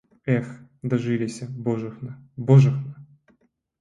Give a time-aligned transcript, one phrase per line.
[0.35, 0.47] Эх,
[0.93, 2.11] дажыліся, божухна,
[2.51, 2.93] божухна!